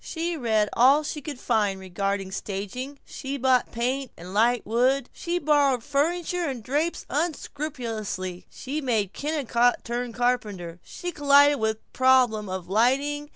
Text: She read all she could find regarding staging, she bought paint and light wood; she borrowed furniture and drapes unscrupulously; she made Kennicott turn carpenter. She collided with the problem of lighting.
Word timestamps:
She 0.03 0.35
read 0.35 0.67
all 0.73 1.03
she 1.03 1.21
could 1.21 1.39
find 1.39 1.79
regarding 1.79 2.31
staging, 2.31 2.97
she 3.05 3.37
bought 3.37 3.71
paint 3.71 4.09
and 4.17 4.33
light 4.33 4.65
wood; 4.65 5.11
she 5.13 5.37
borrowed 5.37 5.83
furniture 5.83 6.45
and 6.49 6.63
drapes 6.63 7.05
unscrupulously; 7.07 8.47
she 8.49 8.81
made 8.81 9.13
Kennicott 9.13 9.85
turn 9.85 10.11
carpenter. 10.11 10.79
She 10.83 11.11
collided 11.11 11.59
with 11.59 11.77
the 11.77 11.83
problem 11.93 12.49
of 12.49 12.67
lighting. 12.67 13.29